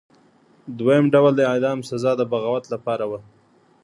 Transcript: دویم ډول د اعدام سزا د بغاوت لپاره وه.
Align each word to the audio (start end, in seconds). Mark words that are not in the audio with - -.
دویم 0.77 1.05
ډول 1.13 1.33
د 1.37 1.41
اعدام 1.51 1.79
سزا 1.89 2.11
د 2.17 2.21
بغاوت 2.31 2.65
لپاره 2.73 3.03
وه. 3.09 3.19